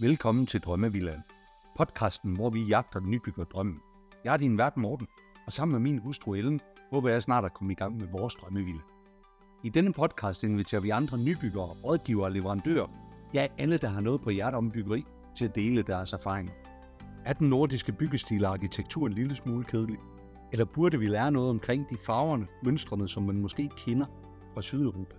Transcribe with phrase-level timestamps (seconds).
[0.00, 1.22] Velkommen til Drømmevillaen.
[1.76, 3.80] Podcasten, hvor vi jagter den nybygger drømmen.
[4.24, 5.06] Jeg er din vært Morten,
[5.46, 6.60] og sammen med min hustru Ellen,
[6.92, 8.80] håber jeg snart at komme i gang med vores drømmevilla.
[9.64, 12.86] I denne podcast inviterer vi andre nybyggere, rådgivere og leverandører,
[13.34, 15.04] ja alle, der har noget på hjertet om byggeri,
[15.36, 16.50] til at dele deres erfaring.
[17.24, 19.98] Er den nordiske byggestil og arkitektur en lille smule kedelig?
[20.52, 24.06] Eller burde vi lære noget omkring de farverne, mønstrene, som man måske kender
[24.54, 25.14] fra Sydeuropa?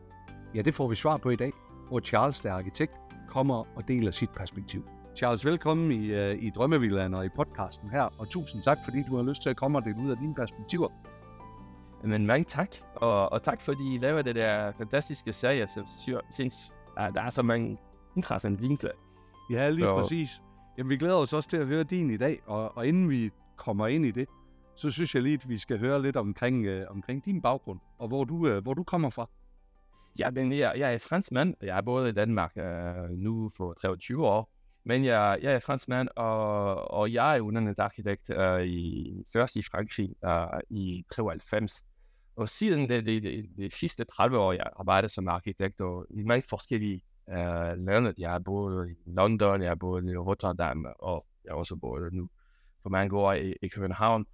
[0.56, 1.52] Ja, det får vi svar på i dag,
[1.88, 2.94] hvor Charles, der er arkitekt,
[3.30, 4.88] kommer og deler sit perspektiv.
[5.16, 9.16] Charles, velkommen i, uh, i Drømmevillaen og i podcasten her, og tusind tak, fordi du
[9.16, 10.88] har lyst til at komme og dele ud af dine perspektiver.
[12.04, 15.86] Men mange tak, og, og tak fordi I laver det der fantastiske serie, som
[16.32, 17.78] synes, at der er så mange
[18.16, 18.92] interessante vinkler.
[19.52, 20.02] Ja, lige så...
[20.02, 20.30] præcis.
[20.78, 23.32] Jamen, vi glæder os også til at høre din i dag, og, og inden vi
[23.58, 24.28] kommer ind i det,
[24.76, 28.08] så synes jeg lige, at vi skal høre lidt omkring, øh, omkring din baggrund, og
[28.08, 29.30] hvor du, øh, hvor du kommer fra.
[30.20, 31.56] Ja, men jeg, jeg er franskmand.
[31.62, 34.52] Jeg er både i Danmark øh, nu for 23 år,
[34.84, 39.62] men jeg, jeg er franskmand, og, og jeg er uddannet arkitekt øh, i, først i
[39.62, 41.84] Frankrig øh, i 93.
[42.36, 46.24] Og siden de, de, de, de sidste 30 år, jeg arbejder som arkitekt og i
[46.24, 48.14] mange forskellige øh, lande.
[48.18, 52.14] Jeg har boet i London, jeg har boet i Rotterdam, og jeg har også boet
[52.14, 52.30] nu
[52.82, 54.26] for mange år i, i København.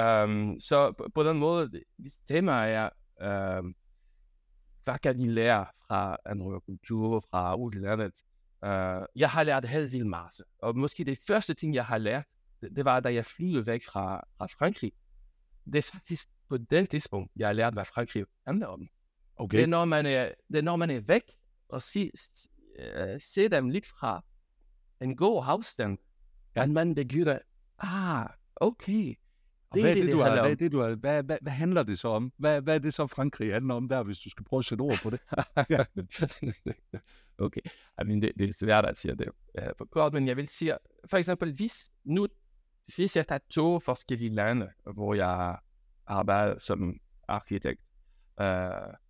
[0.00, 2.88] Um, så på, på den måde, hvis tema er,
[3.58, 3.74] um,
[4.84, 8.12] hvad kan vi lære fra andre kulturer, fra udlandet?
[8.66, 10.44] Uh, jeg har lært helt vildt masse.
[10.58, 12.24] Og måske det første ting, jeg har lært,
[12.60, 14.92] det, det var, da jeg flyttede væk fra, fra Frankrig.
[15.64, 18.88] Det er faktisk på det tidspunkt, jeg har lært, hvad Frankrig handler om.
[19.36, 19.56] Okay.
[19.56, 21.22] Det, er, når man er, det er, når man er væk,
[21.68, 22.10] og se,
[22.78, 24.24] uh, se dem lidt fra
[25.00, 25.98] en god afstand,
[26.56, 26.62] ja.
[26.62, 27.38] at man begynder,
[27.78, 29.14] ah, okay,
[29.72, 31.52] og det hvad, er det, det, du har, hvad, det, du har, hvad, hvad, hvad
[31.52, 32.32] handler det så om?
[32.36, 34.82] Hvad, hvad er det så, Frankrig handler om der, hvis du skal prøve at sætte
[34.82, 35.20] ord på det?
[37.38, 37.60] okay,
[38.02, 39.28] I mean, det, det er svært at sige det
[39.80, 40.76] uh, kort, men jeg vil sige,
[41.10, 42.26] for eksempel, hvis nu,
[42.96, 45.58] hvis jeg tager to forskellige lande, hvor jeg
[46.06, 47.80] arbejder som arkitekt,
[48.40, 48.46] uh,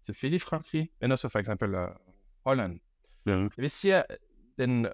[0.06, 1.88] selvfølgelig Frankrig, men også for eksempel uh,
[2.46, 2.80] Holland.
[3.26, 3.32] Ja.
[3.32, 4.02] Jeg vil sige,
[4.58, 4.86] den,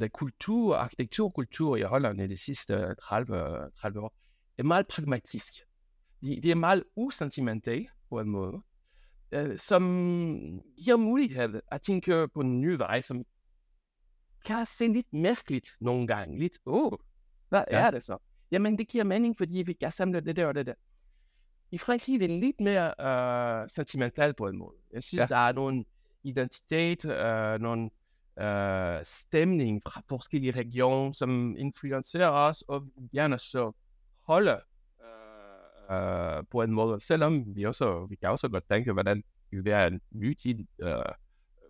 [0.00, 4.14] den kultur, arkitekturkultur i Holland i de sidste 30, 30 år,
[4.58, 5.54] er meget pragmatisk.
[6.22, 8.62] De, de er meget usentimentale på en måde,
[9.32, 9.82] øh, som
[10.84, 13.24] giver mulighed at tænke på en ny vej, som
[14.44, 16.38] kan se lidt mærkeligt nogle gange.
[16.38, 16.98] Lidt, åh, oh,
[17.48, 17.86] hvad ja.
[17.86, 18.18] er det så?
[18.50, 20.74] Jamen, det giver mening, fordi vi kan samle det der og det der.
[21.70, 24.76] I Frankrig det er lidt mere øh, sentimentalt på en måde.
[24.92, 25.26] Jeg synes, ja.
[25.26, 25.84] der er nogle
[26.22, 27.90] identitet, øh, nogle
[28.40, 33.72] øh, stemning fra forskellige regioner, som influencerer os, og gerne så
[34.28, 34.60] holde
[35.90, 39.64] øh, øh, på en måde, selvom vi også vi kan også godt tænke, hvordan det
[39.64, 41.02] være en nutidig øh,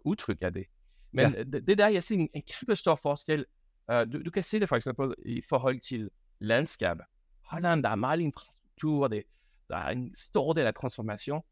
[0.04, 0.66] udtryk af det.
[1.12, 1.42] Men ja.
[1.42, 3.44] det, det der, jeg ser en, en kæmpe stor forskel.
[3.92, 7.04] Uh, du, du kan se det for eksempel i forhold til landskabet.
[7.44, 9.22] Holland, der er meget infrastruktur, det,
[9.68, 11.42] der er en stor del af transformation.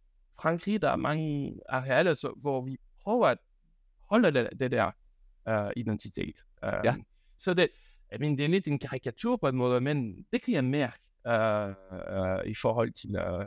[0.40, 3.38] Frankrig, der er mange arealer, så, hvor vi prøver at
[4.10, 4.90] holde det, det der
[5.50, 6.36] uh, identitet.
[6.62, 6.96] Um, ja.
[7.38, 7.68] Så det,
[8.12, 10.98] jeg mener, det er lidt en karikatur på en måde, men det kan jeg mærke
[11.24, 13.10] uh, uh, i forhold til...
[13.10, 13.44] Uh,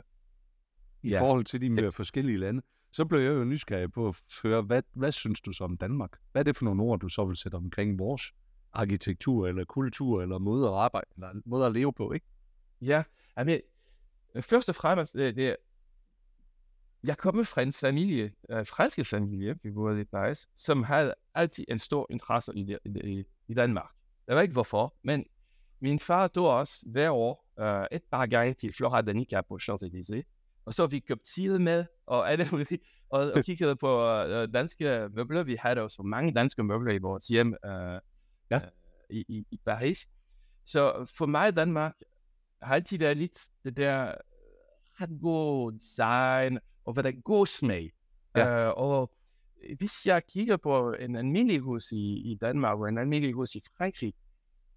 [1.02, 1.20] I ja.
[1.20, 2.62] forhold til de mere forskellige lande.
[2.92, 6.18] Så blev jeg jo nysgerrig på at høre, hvad, hvad synes du så om Danmark?
[6.32, 8.22] Hvad er det for nogle ord, du så vil sætte omkring vores
[8.72, 12.26] arkitektur, eller kultur, eller måde at arbejde, eller måde at leve på, ikke?
[12.80, 13.04] Ja,
[13.44, 13.60] men
[14.40, 15.56] først og fremmest, det, det,
[17.04, 21.64] jeg kommer fra en familie, uh, franske familie, vi boede i Paris, som havde altid
[21.68, 23.90] en stor interesse i, i, i Danmark.
[24.30, 25.24] Jeg ved ikke hvorfor, men
[25.80, 30.22] min far tog også hver år uh, et par gange til Flora Danica på Champs-Élysées.
[30.64, 32.44] Og så vi købte tid med, og, alle,
[33.10, 35.42] og, og kiggede på uh, danske møbler.
[35.42, 37.70] Vi havde også mange danske møbler i vores hjem uh,
[38.50, 38.56] ja.
[38.56, 38.62] uh,
[39.10, 40.08] i, i, i Paris.
[40.64, 41.94] Så for mig Danmark
[42.62, 44.14] har altid været lidt det der
[45.00, 47.90] ret god design, og hvad der er god smag.
[48.36, 48.70] Ja.
[48.70, 49.12] Uh, og
[49.78, 53.60] hvis jeg kigger på en almindelig hus i, i Danmark, og en almindelig hus i
[53.76, 54.14] Frankrig,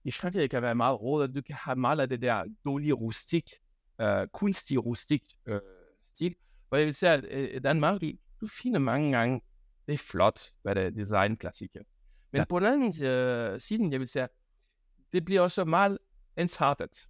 [0.04, 3.50] i Frankrig kan være meget råd, du kan have meget af det der dårlige rustik,
[4.04, 5.58] uh, kunstig rustik uh,
[6.16, 6.36] stil,
[6.70, 8.12] hvor jeg vil sige, at uh, Danmark, du,
[8.42, 9.42] du finder mange gange,
[9.88, 11.82] det er flot, hvad det er designklassiker.
[12.32, 12.46] Men ja.
[12.50, 14.28] på den anden uh, side, jeg vil sige,
[15.14, 15.98] det bliver også meget
[16.38, 17.08] ensartet.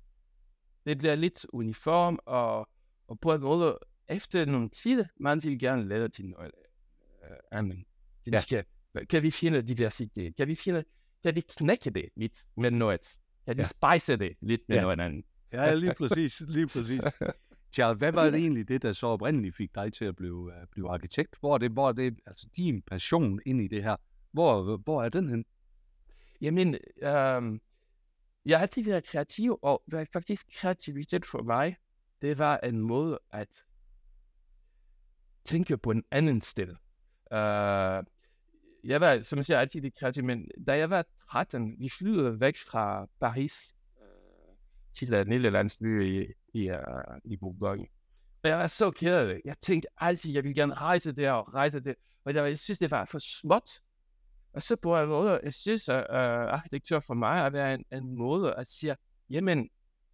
[0.85, 2.69] Det bliver lidt uniform, og,
[3.07, 6.51] og på en måde, efter nogle tid, man vil gerne lade til noget
[7.21, 7.83] uh, andet.
[8.27, 8.41] Ja.
[8.41, 8.65] Skal,
[9.09, 10.35] kan vi finde diversitet?
[10.35, 10.83] Kan vi finde
[11.23, 13.19] kan de knække det lidt med noget?
[13.45, 13.67] Kan de ja.
[13.67, 14.81] spice det lidt med ja.
[14.81, 15.25] noget andet?
[15.53, 17.01] Ja, lige præcis, lige præcis.
[17.73, 20.51] Charles, hvad var det egentlig det, der så oprindeligt fik dig til at blive, uh,
[20.71, 21.35] blive arkitekt?
[21.39, 23.95] Hvor er det, hvor er det altså din passion ind i det her?
[24.31, 25.45] Hvor, hvor er den hen?
[26.43, 27.61] jamen, øhm,
[28.45, 29.83] jeg har altid været kreativ, og
[30.13, 31.75] faktisk kreativitet for mig,
[32.21, 33.63] det var en måde at
[35.45, 36.69] tænke på en anden sted.
[37.31, 38.05] Uh,
[38.83, 42.39] jeg var, som jeg siger, altid lidt kreativ, men da jeg var 13, vi flyttede
[42.39, 44.55] væk fra Paris uh,
[44.93, 46.77] til en lille landsby i, i, uh,
[47.23, 47.85] i Bourgogne.
[48.43, 49.41] Og jeg var så ked af det.
[49.45, 51.93] Jeg tænkte altid, jeg ville gerne rejse der og rejse der.
[52.25, 53.71] Og jeg, jeg synes, det var for småt.
[54.53, 57.85] Og så på en måde, jeg synes, at uh, arkitektur for mig er være en,
[57.93, 58.95] en måde at sige,
[59.29, 59.69] jamen,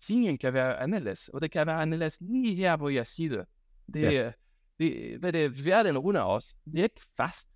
[0.07, 3.45] tingene kan være anderledes, og det kan være anderledes lige her, hvor jeg sidder.
[3.93, 4.31] Det, ja.
[4.79, 7.49] det, hvad det er, verden rundt os, det er ikke fast.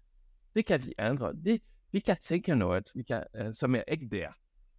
[0.55, 1.33] Det kan vi ændre.
[1.45, 1.61] Det,
[1.91, 4.27] vi kan tænke noget, vi kan, uh, som er ikke der.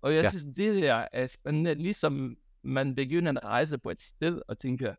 [0.03, 0.31] Og jeg ja.
[0.31, 4.95] synes, det der er spændende, ligesom man begynder at rejse på et sted og tænker,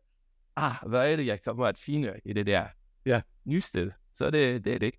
[0.56, 2.66] ah, hvad er det, jeg kommer at finde i det der
[3.06, 3.22] ja.
[3.44, 3.90] nye sted?
[4.14, 4.94] Så det, det er det.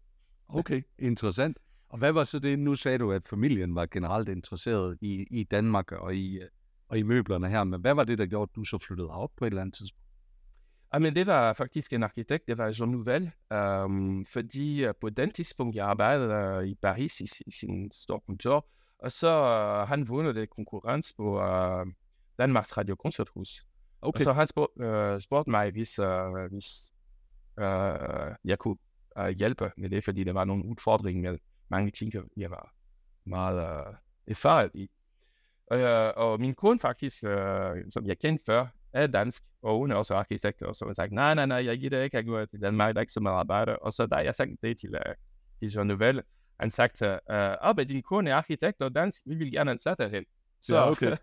[0.48, 1.58] Okay, interessant.
[1.90, 5.44] Og hvad var så det, nu sagde du, at familien var generelt interesseret i, i
[5.44, 6.40] Danmark og i,
[6.88, 9.32] og i møblerne her, men hvad var det, der gjorde, at du så flyttede op
[9.38, 10.07] på et eller andet tidspunkt?
[10.94, 13.32] Jamen, det var faktisk en arkitekt, det var Jean Nouvel,
[13.86, 18.68] um, fordi på den tidspunkt, jeg arbejdede uh, i Paris i, i sin store kontor,
[19.00, 21.88] og så uh, han vundet det konkurrence på uh,
[22.40, 23.66] Danmarks Radio Koncerthus.
[24.02, 24.20] Okay.
[24.20, 26.94] Og så han spurgte, uh, spurgte mig, hvis, uh, hvis
[27.58, 28.78] uh, jeg kunne
[29.20, 32.74] uh, hjælpe med det, fordi der var nogle udfordringer med mange ting, jeg var
[33.26, 33.96] meget uh,
[34.28, 34.90] erfaret i.
[35.72, 39.92] Og, uh, og min kone faktisk, uh, som jeg kendte før, er dansk, og hun
[39.92, 42.26] er også arkitekt, og så har jeg sagt, nej, nej, nej, jeg gider ikke at
[42.26, 43.80] gå til Danmark, der er ikke så meget arbejde.
[43.80, 45.14] Og så da jeg sagde det til, uh,
[45.60, 46.22] til Jean Nouvel,
[46.60, 47.36] han sagde, uh,
[47.70, 50.30] ah, men din kone er arkitekt og dansk, vi vil gerne ansætte hende.
[50.62, 50.76] Så...
[50.76, 51.18] Ja, okay.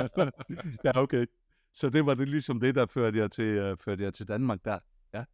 [0.84, 1.26] ja, okay.
[1.74, 4.58] Så det var det ligesom det, der førte jer til, uh, førte jer til Danmark
[4.64, 4.78] der.
[5.14, 5.24] Ja.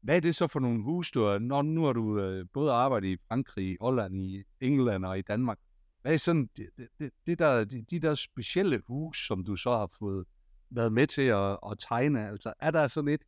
[0.00, 2.72] Hvad er det så for nogle hus, du har, når nu har du uh, både
[2.72, 5.58] arbejdet i Frankrig, Holland, i England og i Danmark.
[6.02, 9.70] Hvad er sådan det, det, det der, de, de der specielle hus, som du så
[9.70, 10.26] har fået
[10.70, 12.28] været med til at, at tegne?
[12.28, 13.22] Altså, er der sådan et,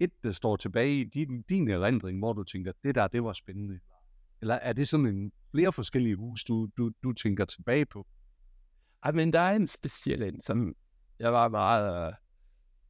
[0.00, 3.32] et, der står tilbage i din, din erindring, hvor du tænker, det der, det var
[3.32, 3.80] spændende?
[4.40, 8.06] Eller er det sådan en flere forskellige hus, du, du, du tænker tilbage på?
[9.08, 10.74] I men der er en speciel en, som
[11.18, 12.14] jeg var meget øh,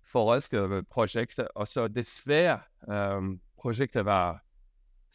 [0.05, 2.61] forelsket med projektet, og så desværre
[2.91, 4.45] øh, projektet var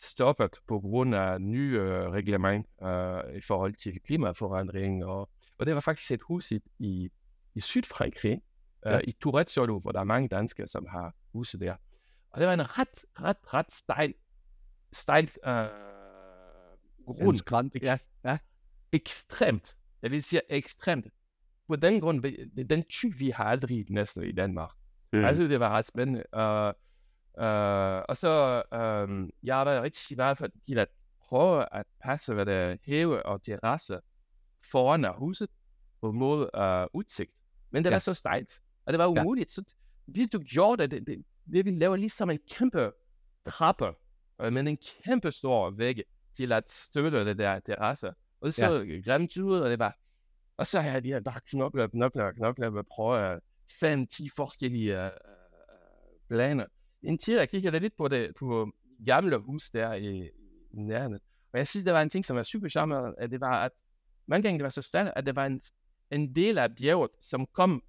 [0.01, 5.05] stoppet på grund af nye øh, reglement øh, i forhold til klimaforandring.
[5.05, 7.09] Og, og det var faktisk et hus i, i,
[7.55, 8.41] i Sydfrankrig,
[8.85, 8.99] ja.
[9.03, 11.75] i Tourette hvor der er mange danskere, som har huset der.
[12.29, 14.13] Og det var en ret, ret, ret stejl,
[14.93, 15.51] stejl uh,
[17.05, 17.35] grund.
[17.35, 17.97] Skrant, ja.
[18.23, 18.37] ja.
[18.91, 19.77] Ekstremt.
[20.01, 21.07] Jeg vil sige ekstremt.
[21.67, 22.23] På den grund,
[22.69, 24.69] den type vi har aldrig næsten i Danmark.
[25.13, 25.23] Mm.
[25.33, 26.23] Synes, det var ret spændende.
[26.37, 26.73] Uh,
[27.37, 30.87] Uh, og så, um, jeg været rigtig meget for til at
[31.21, 33.99] prøve at passe hvad det hæve og terrasse
[34.71, 35.49] foran af huset
[36.01, 37.31] på mod uh, udsigt.
[37.69, 37.95] Men det ja.
[37.95, 39.57] var så stejlt, og det var umuligt.
[39.57, 39.61] Ja.
[39.63, 42.91] Så hvis du gjorde det, det, det, det ville lave ligesom en kæmpe
[43.47, 43.93] trappe,
[44.39, 46.01] med en kæmpe stor væg
[46.35, 48.13] til at støtte det der terrasse.
[48.41, 49.11] Og så ja.
[49.11, 49.97] grimt ud, og det var...
[50.57, 53.39] Og så havde de bare knokler, knokler, knokler, og prøve
[53.71, 55.09] 5-10 forskellige uh,
[56.29, 56.65] planer
[57.03, 58.71] indtil jeg kiggede lidt på det på
[59.05, 60.29] gamle hus der i,
[60.71, 61.19] i nærheden.
[61.53, 63.71] Og jeg synes, det var en ting, som var super charmerende, at det var, at
[64.27, 65.61] mange gange det var så stærkt, at det var en,
[66.11, 67.83] en del af bjerget, som kom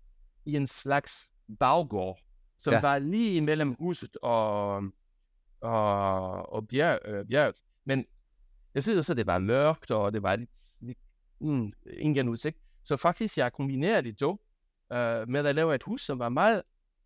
[0.45, 2.19] i en slags baggård,
[2.59, 2.81] som ja.
[2.81, 4.75] var lige imellem huset og,
[5.61, 7.63] og, og bjerg, øh, bjerget.
[7.85, 8.07] Men
[8.75, 10.99] jeg synes også, at det var mørkt, og det var lidt, lidt
[11.41, 12.59] mm, ingen udsigt.
[12.85, 14.33] Så faktisk, jeg kombinerede de to
[14.93, 16.63] øh, med at lave et hus, som var meget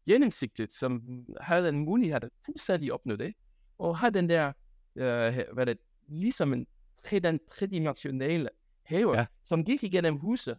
[0.08, 1.02] gennemsigtigt, som
[1.40, 3.34] havde en mulighed at fuldstændig opnå det,
[3.78, 4.52] og har den der,
[4.96, 5.78] øh, hvad det,
[6.08, 6.66] ligesom en
[7.04, 8.48] tre, tredimensional
[8.82, 9.26] have, ja.
[9.44, 10.58] som gik igennem huset,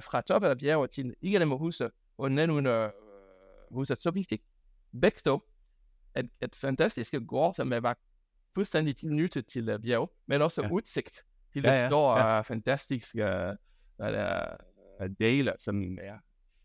[0.00, 2.90] fra toppen af bjerget til igennem huset, og ned under øh,
[3.70, 4.02] huset.
[4.02, 4.42] Så vi fik
[5.00, 5.40] begge to
[6.16, 7.98] et, et fantastisk gård, som var
[8.54, 10.70] fuldstændig tilnyttet til uh, bjerg, men også ja.
[10.70, 12.40] udsigt til ja, det store, ja.
[12.40, 13.24] fantastiske
[13.98, 16.18] uh, uh, dele, som er.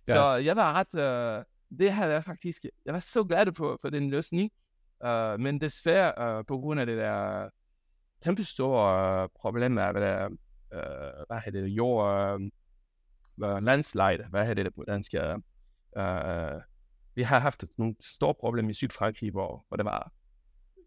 [0.07, 0.13] Ja.
[0.13, 1.39] Så jeg var ret...
[1.39, 1.45] Uh,
[1.79, 4.51] det havde jeg faktisk, jeg var så glad for, for den løsning,
[5.05, 7.49] uh, men desværre uh, på grund af det der
[8.23, 9.93] kæmpe store uh, problem med, uh,
[11.27, 12.41] hvad hedder det, jord, uh,
[13.37, 15.13] landslide, hvad hedder det på dansk,
[15.97, 16.61] uh,
[17.15, 20.11] vi har haft nogle store problemer i Sydfrankrig, hvor, hvor det var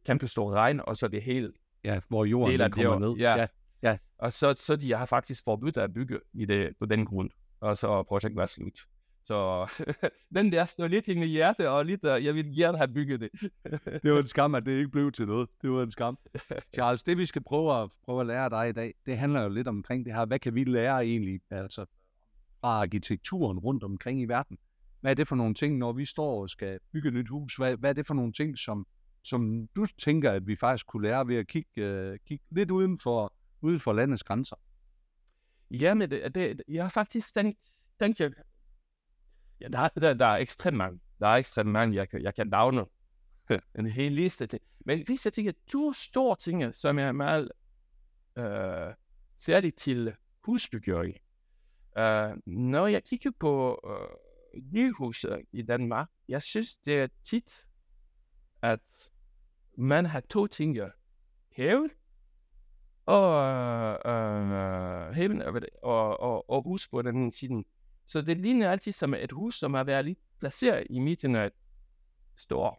[0.07, 1.53] kæmpe stor regn, og så det hele
[1.85, 3.17] Ja, hvor jorden den kommer ned.
[3.17, 3.37] Ja.
[3.37, 3.47] ja.
[3.83, 3.99] ja.
[4.19, 7.77] Og så, så de har faktisk forbudt at bygge i det, på den grund, og
[7.77, 8.79] så projektet var slut.
[9.25, 9.69] Så
[10.37, 13.21] den der står lidt i mit hjerte, og lidt, uh, jeg vil gerne have bygget
[13.21, 13.31] det.
[14.03, 15.49] det var en skam, at det ikke blev til noget.
[15.63, 16.19] Det var en skam.
[16.75, 19.49] Charles, det vi skal prøve at, prøve at lære dig i dag, det handler jo
[19.49, 20.27] lidt omkring det her.
[20.27, 21.87] Hvad kan vi lære egentlig altså,
[22.61, 24.59] fra arkitekturen rundt omkring i verden?
[25.01, 27.57] Hvad er det for nogle ting, når vi står og skal bygge et nyt hus?
[27.57, 28.87] Hvad, hvad er det for nogle ting, som,
[29.23, 32.99] som du tænker, at vi faktisk kunne lære ved at kigge, uh, kigge lidt uden
[32.99, 34.57] for, uden for landets grænser?
[35.71, 37.59] Jamen, det, det, jeg har faktisk tænkt,
[38.01, 38.29] tænkt ja,
[39.69, 41.01] der, der, der er ekstremt mange.
[41.21, 42.85] Der er ekstremt mange, jeg, jeg kan navne
[43.79, 44.61] en hel liste til.
[44.85, 47.51] Men hvis jeg tænker to store ting, som er meget
[48.39, 48.95] øh,
[49.39, 51.17] særligt til husbyggeri.
[51.99, 57.67] Øh, når jeg kigger på øh, nyhus i Danmark, jeg synes, det er tit,
[58.63, 59.11] at
[59.79, 60.79] man har to ting.
[61.53, 61.91] Hævel
[63.07, 63.45] og,
[64.13, 65.43] øh, hæven
[65.83, 67.65] og, og, og hus på den siden.
[68.07, 71.47] Så det ligner altid som et hus, som har været lidt placeret i midten af
[71.47, 71.53] et
[72.37, 72.75] stort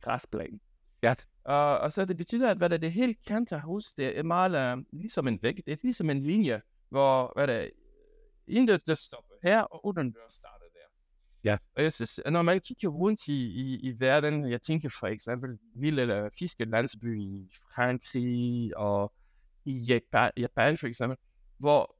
[0.00, 0.60] græsplan.
[1.02, 1.14] Ja.
[1.44, 4.76] Og, og så det betyder, at hvad det, det helt kant hus, det er meget
[4.76, 5.56] uh, ligesom en væg.
[5.56, 7.70] Det er ligesom en linje, hvor hvad det,
[8.48, 10.84] intet der stopper her, og uden der starter der.
[11.44, 11.58] Ja.
[11.76, 15.58] Og jeg synes, når man kigger rundt i, i, i verden, jeg tænker for eksempel
[15.74, 19.12] lille eller fiskelandsby i Frankrig og
[19.64, 21.18] i Japan, Japan for eksempel,
[21.58, 21.96] hvor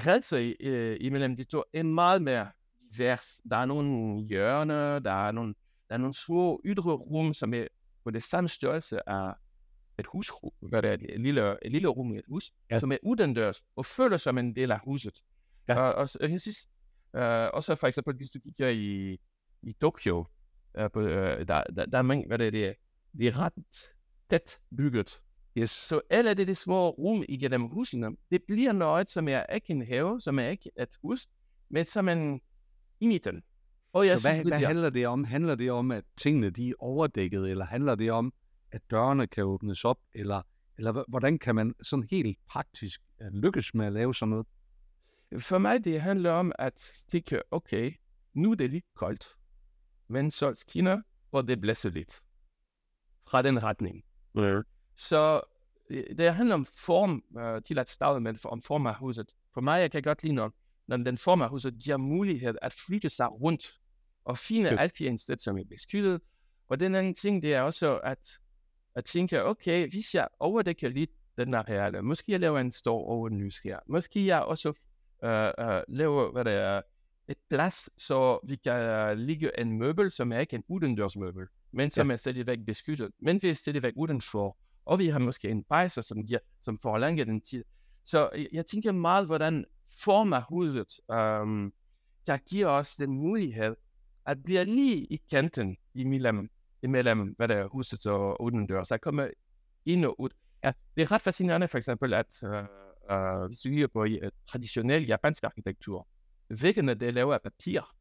[0.00, 2.50] grænser øh, imellem de to er meget mere
[2.92, 3.40] divers.
[3.50, 5.54] Der er nogle hjørner, der er nogle,
[5.88, 7.66] der er nogle små ydre rum, som er
[8.04, 9.34] på det samme størrelse af
[9.98, 12.78] et hus, hvad det er, et lille, et lille rum i et hus, ja.
[12.78, 15.22] som er udendørs og føler som en del af huset.
[15.68, 15.80] Ja.
[15.80, 16.68] Og, og, jeg synes,
[17.16, 19.18] øh, også for eksempel, hvis du kigger i,
[19.62, 20.26] i Tokyo,
[20.78, 22.72] øh, på, øh, der, der, der er mange, hvad det er, det er,
[23.18, 23.52] det er ret
[24.30, 25.20] tæt bygget.
[25.58, 25.70] Yes.
[25.70, 29.86] Så alle de, de små rum igennem husene, det bliver noget, som er ikke en
[29.86, 31.26] have, som er ikke et hus,
[31.68, 32.40] men som en
[33.00, 33.42] i midten.
[33.92, 35.24] Og jeg så synes, hvad, hvad handler det om?
[35.24, 38.32] Handler det om, at tingene de er overdækket, eller handler det om,
[38.72, 40.42] at dørene kan åbnes op, eller,
[40.78, 44.46] eller hvordan kan man sådan helt praktisk øh, lykkes med at lave sådan noget?
[45.38, 47.92] For mig det handler om at stikke, okay,
[48.34, 49.26] nu er det lidt koldt,
[50.08, 52.22] men så skinner, og det blæser lidt
[53.28, 54.04] fra den retning.
[54.34, 54.60] Ja.
[54.96, 55.40] Så
[55.90, 59.32] øh, det handler om form uh, til at starte med, om form af huset.
[59.54, 60.52] For mig, jeg kan godt lide, når,
[60.86, 63.80] når den form af huset giver mulighed at flytte sig rundt
[64.24, 64.76] og finde ja.
[64.76, 66.20] altid en sted, som er beskyttet.
[66.68, 68.28] Og den anden ting, det er også at,
[68.94, 72.98] at tænke, okay, hvis jeg overdækker lidt den her areale, måske jeg laver en stor
[72.98, 73.78] over en her.
[73.88, 74.72] Måske jeg også
[75.22, 76.80] uh, uh, laver, hvad det er,
[77.28, 81.90] et plads, så vi kan uh, ligge en møbel, som er ikke en udendørsmøbel, men
[81.90, 82.12] som ja.
[82.12, 86.26] er stadigvæk beskyttet, men vi er stadigvæk udenfor og vi har måske en pejser, som,
[86.26, 87.64] giver, som forlænger den tid.
[88.04, 89.64] Så jeg, jeg tænker meget, hvordan
[89.98, 91.72] former huset um,
[92.26, 93.76] kan give os den mulighed
[94.26, 96.50] at blive lige i kanten imellem,
[96.82, 98.88] imellem hvad der er huset og udendørs.
[98.88, 99.28] Så jeg kommer
[99.84, 100.30] ind og ud.
[100.64, 102.50] Ja, det er ret fascinerende for eksempel, at uh,
[103.12, 106.08] uh, hvis du kigger på uh, traditionel japansk arkitektur,
[106.62, 107.94] væggene det er lavet af papir.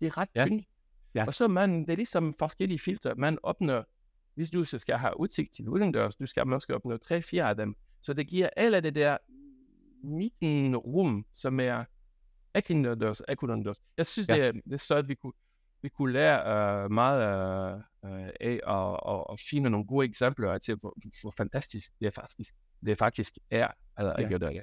[0.00, 0.46] Det er ret ja.
[0.46, 0.66] tyndt.
[1.14, 1.26] Ja.
[1.26, 3.14] Og så man, det er ligesom forskellige filter.
[3.14, 3.82] Man åbner
[4.34, 7.76] hvis du så skal have udsigt til udendørs, du skal måske tre fire af dem.
[8.02, 9.16] Så det giver alle det der
[10.04, 11.84] midten rum, som er
[12.56, 13.80] ikke indendørs, ikke udendørs.
[13.96, 14.34] Jeg synes, ja.
[14.34, 15.32] det, er, det er så, at vi kunne,
[15.82, 20.74] vi kunne lære uh, meget uh, af og, og, og finde nogle gode eksempler til,
[20.74, 22.54] hvor, hvor fantastisk det faktisk,
[22.86, 23.68] det faktisk er,
[24.00, 24.24] eller ja.
[24.24, 24.62] ikke det.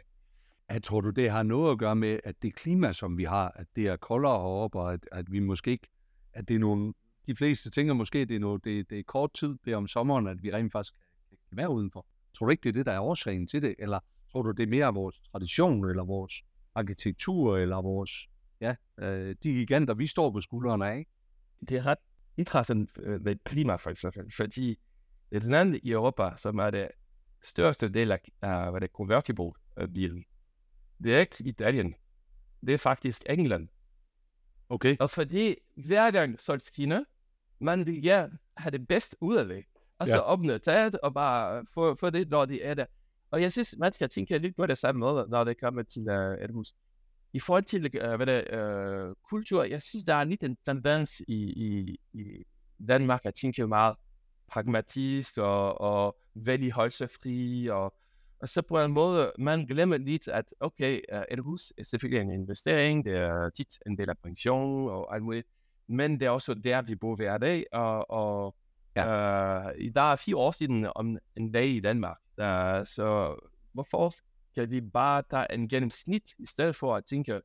[0.70, 3.52] Jeg tror du, det har noget at gøre med, at det klima, som vi har,
[3.56, 5.88] at det er koldere heroppe, og at, at vi måske ikke,
[6.34, 6.94] at det er nogle
[7.28, 9.88] de fleste tænker måske, det er, noget, det, det er kort tid, det er om
[9.88, 10.96] sommeren, at vi rent faktisk
[11.30, 12.06] kan, kan være udenfor.
[12.38, 13.76] Tror du ikke, det er det, der er årsagen til det?
[13.80, 14.00] Eller
[14.32, 16.34] tror du, det er mere vores tradition, eller vores
[16.76, 18.12] arkitektur, eller vores,
[18.62, 21.06] ja, øh, de giganter, vi står på skuldrene af?
[21.70, 21.98] Det er ret
[22.38, 24.78] interessant øh, med klima, for eksempel, fordi
[25.32, 26.88] et land i Europa, som er det
[27.48, 30.26] største del af, af hvad det convertible-bilen,
[31.04, 31.96] det er ikke Italien.
[32.66, 33.68] Det er faktisk England.
[34.70, 34.98] Okay.
[35.00, 35.56] Og fordi
[35.88, 37.04] hver gang sol skinner,
[37.60, 39.64] man vil gerne have det bedste ud af det.
[40.00, 40.22] Og så ja.
[40.22, 42.86] opnå taget og bare få, få det, når det er der.
[43.32, 46.10] Og jeg synes, man skal tænke lidt på det samme måde, når det kommer til
[46.10, 46.74] uh, et hus.
[47.34, 51.22] I forhold til uh, hvad det, uh, kultur, jeg synes, der er lidt en tendens
[51.28, 52.44] i, i, i
[52.88, 53.96] Danmark at tænke meget
[54.48, 57.68] pragmatisk og, og vedligeholdelsefri.
[57.68, 57.94] Og,
[58.40, 62.22] og så på en måde, man glemmer lidt, at okay, uh, et hus er selvfølgelig
[62.22, 65.48] en investering, det er tit en del af pension og alt muligt
[65.88, 68.56] men det er også der, vi bor hver dag, og, og
[68.96, 69.70] ja.
[69.70, 73.36] øh, der er fire år siden om en dag i Danmark, der, så
[73.74, 74.12] hvorfor
[74.56, 77.42] kan vi bare tage en gennemsnit, i stedet for at tænke,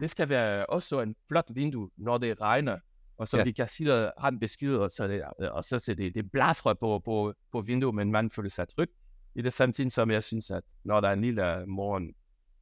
[0.00, 2.78] det skal være også en flot vindue, når det regner,
[3.18, 3.44] og så Ja.
[3.44, 7.34] vi have en besked, og så, det, og så ser det, det bladrer på, på,
[7.52, 8.90] på vinduet, men man føler sig tryg.
[9.34, 12.14] I det samtidig som jeg synes, at når der er en lille morgen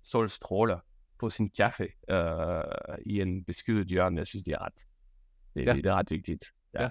[0.03, 0.79] solstråler
[1.19, 4.87] på sin kaffe øh, i en beskyttet hjørne, jeg synes, det er ret,
[5.55, 5.75] det, Ja.
[5.75, 6.45] det, det er ret vigtigt.
[6.75, 6.83] Ja.
[6.83, 6.89] Ja.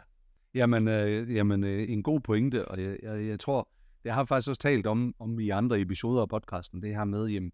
[0.54, 3.70] Jamen, øh, jamen øh, en god pointe, og jeg, jeg, jeg tror,
[4.04, 7.26] det har faktisk også talt om, om i andre episoder af podcasten, det her med,
[7.28, 7.52] jamen,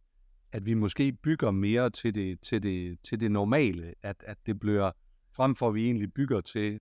[0.51, 4.59] at vi måske bygger mere til det, til det, til det normale, at, at det
[4.59, 4.91] bliver,
[5.35, 6.79] frem for at vi egentlig bygger til, øh,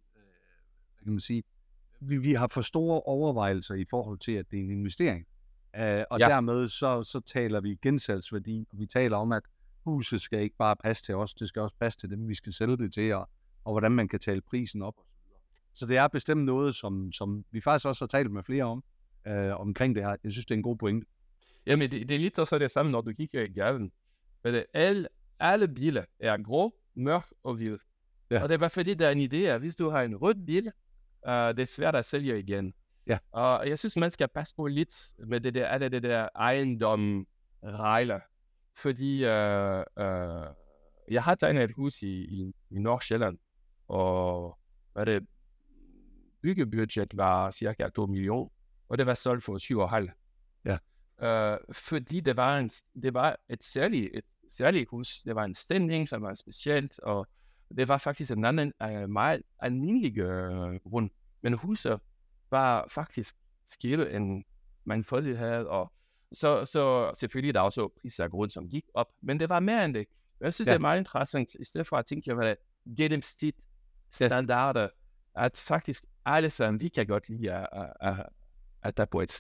[0.95, 1.43] hvad kan man sige,
[2.01, 5.27] vi, vi har for store overvejelser i forhold til, at det er en investering.
[5.79, 6.29] Uh, og ja.
[6.29, 9.43] Dermed så, så taler vi gensalgsværdi, og vi taler om, at
[9.85, 12.53] huset skal ikke bare passe til os, det skal også passe til dem, vi skal
[12.53, 13.29] sælge det til, og,
[13.65, 14.95] og hvordan man kan tale prisen op.
[14.99, 15.05] Og
[15.75, 18.85] så, det er bestemt noget, som, som vi faktisk også har talt med flere om,
[19.31, 20.17] uh, omkring det her.
[20.25, 21.07] Jeg synes, det er en god pointe.
[21.67, 23.93] Jamen, det, det er lidt også det samme, når du kigger i gaden.
[24.45, 27.79] Men det, alle, alle biler er grå, mørk og hvid.
[28.31, 28.43] Ja.
[28.43, 30.35] Og det er bare fordi, der er en idé, at hvis du har en rød
[30.47, 30.67] bil,
[31.27, 32.75] uh, det er svært at sælge igen.
[33.07, 33.19] Ja.
[33.33, 37.27] Og jeg synes, man skal passe på lidt med det der, alle det der ejendom
[37.65, 38.21] regler.
[38.77, 40.55] Fordi uh, uh,
[41.11, 43.39] jeg har tegnet et hus i, i, i Nordsjælland,
[43.89, 44.59] og
[44.93, 45.27] hvad det,
[46.43, 48.51] byggebudget var cirka 2 millioner,
[48.89, 50.13] og det var solgt for 7,5.
[50.65, 50.79] Ja.
[51.23, 52.71] Uh, fordi det var, en,
[53.03, 55.23] det var et særligt, et særligt hus.
[55.23, 57.27] Det var en stemning, som var specielt, og
[57.77, 61.11] det var faktisk en anden uh, meget almindelig uh, grund.
[61.43, 62.01] Men huset
[62.51, 63.35] var faktisk
[63.67, 64.45] skilt en
[64.85, 65.93] mangfoldighed, og
[66.33, 69.61] så, så selvfølgelig der er også priser af grund, som gik op, men det var
[69.61, 70.07] mere end det.
[70.41, 70.71] Jeg synes, Ja.
[70.71, 70.75] ja.
[70.75, 72.57] det er meget interessant, i stedet for at tænke, det
[72.97, 73.55] gennemsnit
[74.21, 74.27] Ja.
[74.27, 74.89] standarder,
[75.37, 78.27] at faktisk alle sammen, vi kan godt lide at, at, at,
[78.83, 79.31] at der er på et,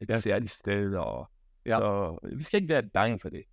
[0.00, 0.14] et Ja.
[0.14, 0.18] ja.
[0.20, 1.30] særligt sted, og
[1.66, 1.70] Ja.
[1.70, 1.76] ja.
[1.76, 3.44] så vi skal ikke være bange for det.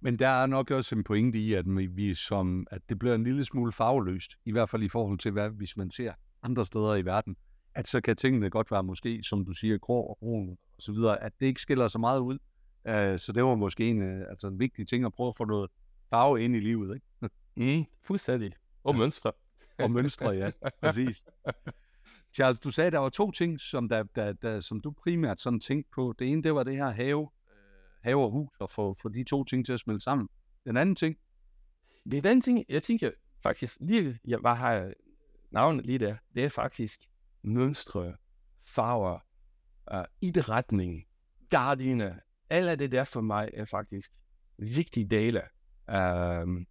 [0.00, 1.64] Men der er nok også en pointe i, at
[1.96, 5.32] vi, som, at det bliver en lille smule farveløst, i hvert fald i forhold til,
[5.32, 7.36] hvad hvis man ser andre steder i verden,
[7.74, 10.92] at så kan tingene godt være måske, som du siger, grå og brun og så
[10.92, 12.38] videre, at det ikke skiller så meget ud.
[12.88, 15.44] Uh, så det var måske en, uh, altså en vigtig ting at prøve at få
[15.44, 15.70] noget
[16.10, 17.06] farve ind i livet, ikke?
[17.56, 18.52] Mm, fuldstændig.
[18.84, 19.32] Og mønstre.
[19.78, 21.26] Og mønstre, ja, præcis.
[22.34, 25.40] Charles, du sagde, at der var to ting, som, der, der, der, som du primært
[25.40, 26.14] sådan tænkte på.
[26.18, 27.26] Det ene, det var det her have, øh,
[28.02, 30.28] have og hus, og få, få de to ting til at smelte sammen.
[30.66, 31.16] Den anden ting,
[32.04, 33.10] Den anden ting, jeg tænker
[33.42, 34.92] faktisk, lige, jeg bare har
[35.50, 37.00] navnet lige der, det er faktisk
[37.42, 38.16] mønstre,
[38.68, 39.18] farver,
[39.92, 41.04] øh, uh, indretning,
[41.50, 42.14] gardiner,
[42.50, 44.12] alt det der for mig er faktisk
[44.58, 45.42] vigtige dele
[45.90, 46.66] øhm,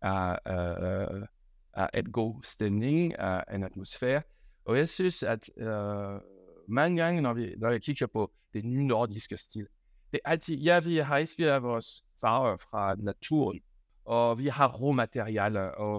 [0.00, 1.26] af, af, af,
[1.72, 4.22] af et god stemning, af en atmosfære.
[4.64, 6.20] Og jeg synes, at uh,
[6.68, 9.66] mange gange, når, vi, når jeg kigger på det nye nordiske stil,
[10.12, 13.60] det er altid, ja, vi har inspireret vores farver fra naturen,
[14.04, 15.94] og vi har råmaterialer, og,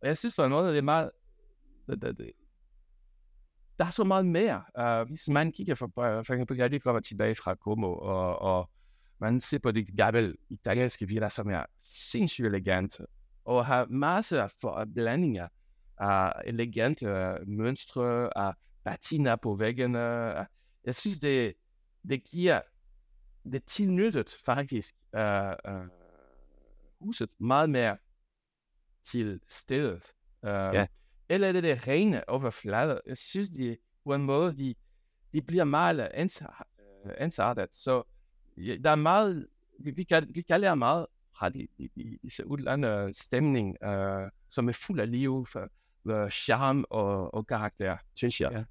[0.00, 1.10] og jeg synes, der er noget det er meget,
[1.86, 2.32] det, det, det,
[3.78, 4.62] der er så meget mere.
[4.78, 8.70] Uh, hvis man kigger for, for eksempel, jeg lige kommer tilbage fra Como, og, og
[9.20, 13.06] man ser på de gamle italienske villa, som er sindssygt elegante,
[13.44, 15.48] og har masser af blandinger
[15.98, 20.34] af uh, elegante uh, mønstre, af uh, patina på væggene.
[20.38, 20.44] Uh,
[20.84, 21.54] Jeg synes, det,
[22.08, 22.60] det giver,
[23.52, 25.88] det tilnyttet faktisk uh, uh,
[27.00, 27.96] huset meget mere
[29.04, 30.12] til stedet.
[30.42, 30.86] Uh, Ja.
[31.28, 33.00] Eller det der rene overflade.
[33.06, 34.74] Jeg synes, de på en måde, de,
[35.32, 36.20] de bliver meget øh,
[37.20, 37.74] ensartet.
[37.74, 38.02] Så
[38.56, 39.48] ja, der er meget,
[39.80, 41.06] vi, vi, kan, vi kan lære meget
[41.38, 45.68] fra de, de, de, disse udlande stemning, uh, som er fuld af liv, for,
[46.04, 48.52] uh, charme og, og karakter, synes jeg.
[48.52, 48.64] Ja.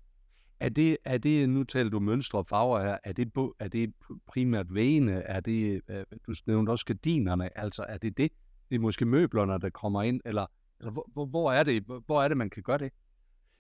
[0.59, 3.93] Er det, er det, nu taler du mønstre og farver her, er det, er det
[4.27, 8.31] primært vægene, er det, øh, du nævnte også gardinerne, altså er det det,
[8.69, 10.45] det er måske møblerne, der kommer ind, eller,
[10.79, 12.91] eller hvor, hvor, er det, hvor, hvor er det, man kan gøre det?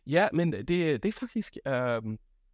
[0.07, 2.01] Ja, men det, det er faktisk øh,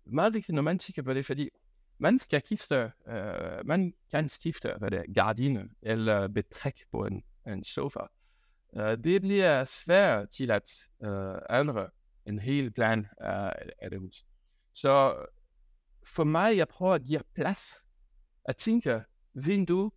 [0.06, 1.50] meget vigtigt, når man kigger på det, fordi
[1.98, 7.24] man skal skifte, øh, man kan skifte hvad det er, gardiner eller betræk på en,
[7.48, 8.00] en sofa.
[8.76, 11.90] Uh, det bliver svært til at uh, ændre
[12.26, 14.26] en hel plan af, af det hus.
[14.74, 15.26] Så
[16.08, 17.86] for mig, jeg prøver at give plads
[18.46, 19.02] at tænke,
[19.34, 19.92] vindue,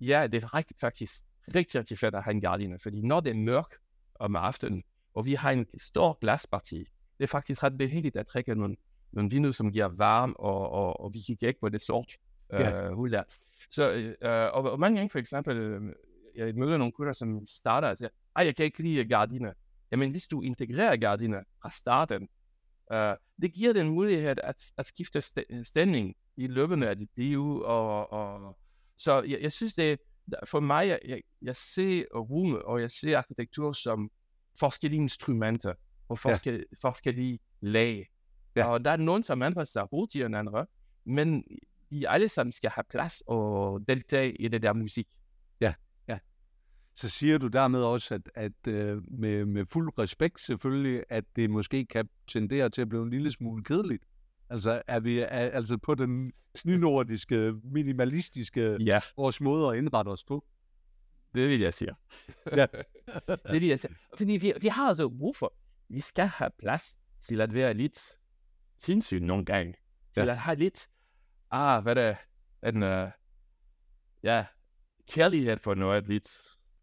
[0.00, 1.12] ja, det er rigtig, faktisk
[1.54, 3.74] rigtig, rigtig fedt at have en gardiner, fordi når det er mørkt
[4.14, 4.82] om aftenen,
[5.14, 6.78] og vi har en stor glasparti,
[7.18, 8.76] det er faktisk ret behageligt at trække nogle,
[9.12, 12.12] nogle vinduer, som giver varme, og, og, og vi kigger ikke på det sort
[12.52, 12.88] øh, Ja.
[12.90, 13.22] hul der.
[13.70, 14.14] Så, øh,
[14.52, 15.92] og, og mange gange for eksempel, øh,
[16.36, 19.52] jeg møder nogle kunder, som starter og siger, ej, jeg kan ikke lide gardiner.
[19.90, 22.28] Jamen, hvis du integrerer gardiner fra starten,
[22.92, 27.60] øh, det giver den mulighed at, at skifte st- stemning i løbende af dit liv,
[27.64, 28.58] og, og
[28.96, 29.98] så jeg, jeg synes, det
[30.46, 34.10] for mig, jeg, jeg, jeg ser rum, og jeg ser arkitektur som
[34.58, 35.74] forskellige instrumenter
[36.08, 36.88] og forskel, ja.
[36.88, 38.10] forskellige lag.
[38.56, 38.66] Ja.
[38.66, 40.66] Og der er nogen, som anpasser sig hurtigere end andre,
[41.04, 41.44] men
[41.90, 45.08] de alle sammen skal have plads og deltage i det der musik.
[46.96, 51.50] Så siger du dermed også, at, at uh, med, med fuld respekt selvfølgelig, at det
[51.50, 54.04] måske kan tendere til at blive en lille smule kedeligt.
[54.50, 56.32] Altså er vi er, altså på den
[56.64, 59.00] nynordiske, minimalistiske, ja.
[59.16, 60.44] vores måde at indrette os på?
[61.34, 61.90] Det vil jeg sige.
[62.56, 62.66] Ja.
[63.28, 63.94] det vil jeg sige.
[64.18, 65.54] Fordi vi, vi har altså brug for,
[65.88, 67.98] vi skal have plads til at være lidt
[68.78, 69.74] sindssygt nogle gange.
[70.14, 70.30] Til ja.
[70.30, 70.88] at have lidt,
[71.50, 72.16] ah, hvad er
[72.62, 73.10] det, en, uh,
[74.22, 74.46] ja,
[75.12, 76.28] kærlighed for noget lidt.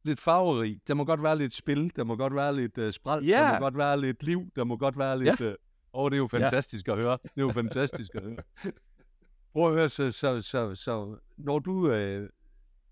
[0.04, 0.80] Lidt farverig.
[0.88, 3.38] Der må godt være lidt spil, der må godt være lidt uh, spræl, ja.
[3.38, 5.40] der må godt være lidt liv, der må godt være lidt...
[5.40, 5.48] Ja.
[5.48, 5.54] Uh,
[5.94, 6.92] Åh, oh, det er jo fantastisk ja.
[6.92, 7.18] at høre.
[7.24, 8.38] Det er jo fantastisk at høre.
[9.54, 12.30] Prøv at høre, så, så, så, så når du, øh,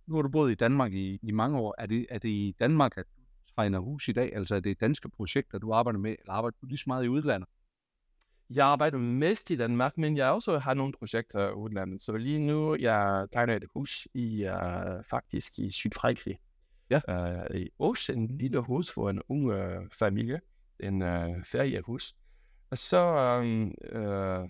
[0.08, 2.56] nu har du boet i Danmark i, i mange år, er det, er det i
[2.60, 4.36] Danmark, at du tegner hus i dag?
[4.36, 7.08] Altså er det danske projekter, du arbejder med, eller arbejder du lige så meget i
[7.08, 7.50] udlandet?
[8.50, 12.02] Jeg arbejder mest i Danmark, men jeg også har nogle projekter i udlandet.
[12.02, 16.40] Så lige nu, jeg tegner et hus i, uh, faktisk i Sydfrankrig.
[16.90, 17.02] Ja.
[17.08, 20.42] Uh, I Aarhus, en lille hus for en ung uh, familie.
[20.80, 22.16] En uh, feriehus.
[22.72, 24.50] Og så, um, uh,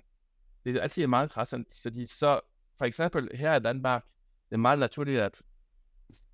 [0.66, 2.40] det er altid meget interessant, fordi så,
[2.78, 4.04] for eksempel her i Danmark,
[4.50, 5.42] det er meget naturligt at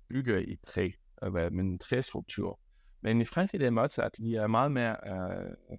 [0.08, 0.90] bygge i træ,
[1.22, 2.60] med en træstruktur.
[3.00, 4.10] Men i Frankrig det er modsat.
[4.18, 5.76] Vi er meget mere, uh,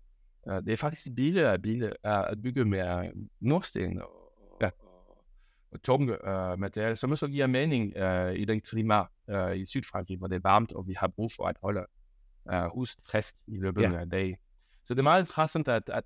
[0.51, 4.69] uh, det er faktisk billigere at, uh, at bygge med nordsten og, ja.
[4.79, 5.25] og,
[5.71, 10.17] og tunge uh, materialer, som også giver mening uh, i den klima uh, i Sydfrankrig,
[10.17, 11.85] hvor det er varmt, og vi har brug for at holde
[12.53, 13.99] uh, huset frisk i løbet ja.
[13.99, 14.37] af dagen.
[14.83, 16.03] Så det er meget interessant at, at,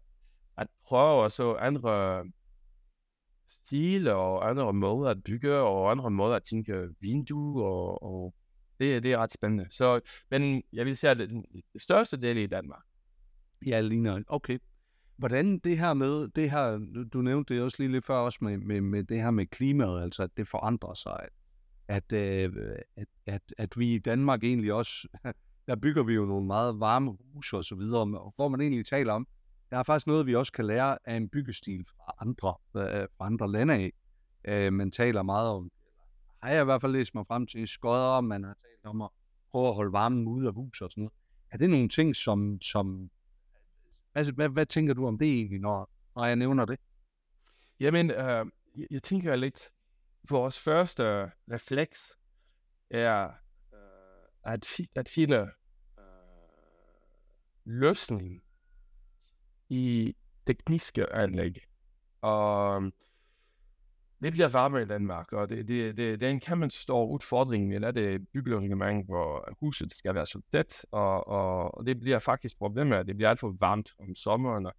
[0.58, 2.24] at prøve så andre
[3.50, 8.36] stile og andre måder at bygge og andre måder at tænke vindue og, og
[8.80, 9.68] det, det er ret spændende.
[9.70, 12.84] Så, men jeg vil sige, at det, det største del i Danmark.
[13.66, 14.24] Ja, ligner.
[14.28, 14.60] Okay.
[15.18, 16.80] Hvordan det her med, det her,
[17.14, 20.04] du nævnte det også lige lidt før også med, med, med det her med klimaet,
[20.04, 21.30] altså at det forandrer sig, at,
[21.92, 22.54] at, øh,
[22.96, 25.08] at, at, at vi i Danmark egentlig også
[25.68, 28.86] der bygger vi jo nogle meget varme huse og så videre, og hvor man egentlig
[28.86, 29.28] taler om,
[29.70, 33.26] der er faktisk noget, vi også kan lære af en byggestil fra andre, øh, fra
[33.26, 33.92] andre lande af.
[34.46, 35.72] Øh, man taler meget om,
[36.44, 39.10] har jeg i hvert fald læst mig frem til, skodder, man har talt om at
[39.52, 41.14] prøve at holde varmen ude af huset og sådan noget.
[41.52, 43.10] Er det nogle ting, som, som
[44.16, 46.80] altså, hvad, hvad tænker du om det egentlig, når, når jeg nævner det?
[47.80, 48.46] Jamen, øh,
[48.92, 49.70] jeg tænker lidt,
[50.30, 52.18] vores første refleks
[52.90, 53.32] er
[53.74, 55.50] øh, at, at finde
[56.00, 56.06] øh,
[57.66, 58.42] løsning
[59.70, 60.16] i
[60.48, 61.58] tekniske anlæg.
[62.22, 62.84] Og
[64.24, 67.76] det bliver varmere i Danmark, og det, det, det, det er en kæmpe stor udfordring
[67.76, 72.58] eller det byggereglement, hvor huset skal være så tæt, og, og, og det bliver faktisk
[72.58, 74.66] problemet, det bliver alt for varmt om sommeren.
[74.66, 74.74] Og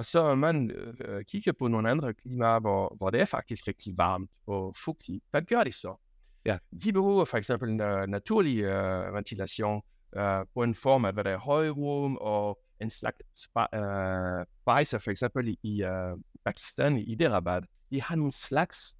[0.00, 4.30] så man øh, kigger på nogle andre klimaer, hvor, hvor det er faktisk rigtig varmt
[4.46, 5.24] og fugtigt.
[5.30, 5.96] Hvad gør de så?
[6.44, 6.58] Ja.
[6.84, 9.82] De bruger for eksempel uh, naturlig uh, ventilation
[10.16, 15.84] uh, på en format, hvor der er højrum og en slags uh, for eksempel i
[15.84, 17.64] uh, Pakistan, i det rabat.
[17.90, 18.96] De har nogle slags,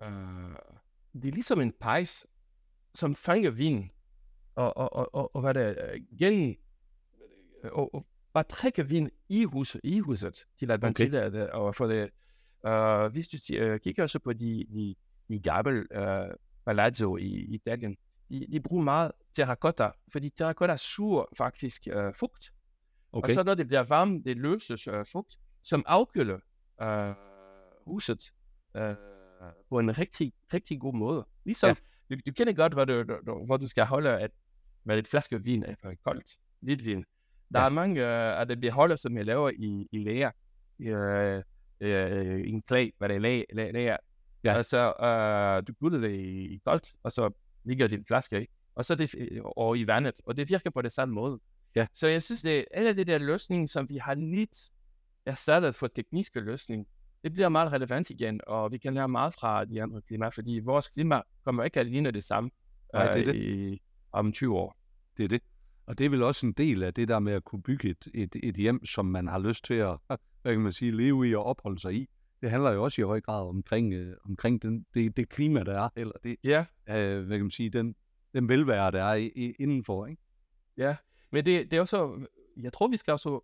[0.00, 0.08] uh,
[1.12, 2.26] det er ligesom en pejs,
[2.94, 3.90] som fanger vind,
[4.54, 6.56] og, og, og, og, og hvad der uh, gen,
[7.64, 8.06] og, og
[8.36, 11.38] bare trækker vind i huset, i huset til at ventilere okay.
[11.38, 12.10] det, og for det.
[12.68, 14.94] Uh, hvis du uh, kigger så på de, de
[15.28, 16.34] i gammel uh,
[16.66, 17.96] palazzo i, i Italien,
[18.28, 22.52] de, de bruger meget terracotta, fordi terracotta suger faktisk uh, fugt.
[23.12, 23.28] Okay.
[23.28, 26.38] Og så når det bliver varmt, det løses uh, fugt, som afkøler
[26.82, 27.14] uh,
[27.86, 28.32] huset
[28.74, 28.82] uh,
[29.68, 31.26] på en rigtig, rigtig god måde.
[31.44, 31.76] Ligesom,
[32.10, 32.14] ja.
[32.14, 34.30] du, du kender godt, hvor du, du, hvor du skal holde et,
[34.84, 37.04] med et flaske vin efter koldt hvidvin.
[37.52, 37.66] Der ja.
[37.66, 40.30] er mange uh, af de beholder, som jeg laver i, i læger,
[40.78, 41.42] i, uh,
[42.46, 43.96] i en klæ, hvad det er læger, læger
[44.46, 44.54] Ja.
[44.54, 47.30] Altså, øh, du putter det i, i koldt, og så
[47.64, 50.92] ligger din flaske i, og så det, og i vandet, og det virker på det
[50.92, 51.40] samme måde.
[51.76, 51.86] Ja.
[51.92, 54.70] Så jeg synes, det er alle de der løsninger, som vi har lidt
[55.26, 56.84] erstattet for tekniske løsninger,
[57.24, 60.60] det bliver meget relevant igen, og vi kan lære meget fra de andre klimaer, fordi
[60.64, 62.50] vores klima kommer ikke alene det samme
[62.92, 63.34] Nej, det er det.
[63.34, 63.82] I,
[64.12, 64.76] om 20 år.
[65.16, 65.42] Det er det.
[65.86, 68.08] Og det er vel også en del af det der med at kunne bygge et,
[68.14, 69.98] et, et hjem, som man har lyst til at
[70.42, 72.06] hvad kan man sige, leve i og opholde sig i
[72.42, 75.80] det handler jo også i høj grad omkring, øh, omkring den, det, det klima, der
[75.80, 76.66] er, eller det, ja.
[76.88, 77.94] øh, hvad kan man sige, den,
[78.34, 80.06] den velvære, der er i, i, indenfor.
[80.06, 80.22] Ikke?
[80.76, 80.96] Ja,
[81.32, 83.40] men det, det er også, jeg tror, vi skal også